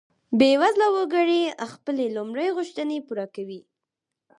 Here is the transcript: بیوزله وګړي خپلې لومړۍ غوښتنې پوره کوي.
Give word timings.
بیوزله 0.39 0.87
وګړي 0.95 1.41
خپلې 1.73 2.05
لومړۍ 2.17 2.47
غوښتنې 2.57 2.97
پوره 3.07 3.25
کوي. 3.35 3.61